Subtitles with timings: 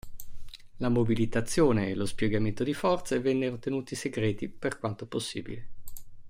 [0.77, 5.67] La mobilitazione e lo spiegamento di forze vennero tenuti segreti per quanto possibile.